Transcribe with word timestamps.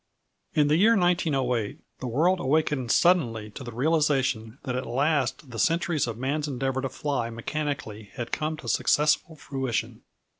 In 0.55 0.67
the 0.67 0.77
year 0.77 0.97
1908 0.97 1.79
the 1.99 2.07
world 2.07 2.39
awakened 2.39 2.91
suddenly 2.91 3.51
to 3.51 3.63
the 3.63 3.71
realization 3.71 4.57
that 4.63 4.75
at 4.75 4.87
last 4.87 5.51
the 5.51 5.59
centuries 5.59 6.07
of 6.07 6.17
man's 6.17 6.47
endeavor 6.47 6.81
to 6.81 6.89
fly 6.89 7.29
mechanically 7.29 8.09
had 8.15 8.31
come 8.31 8.57
to 8.57 8.67
successful 8.67 9.35
fruition. 9.35 10.01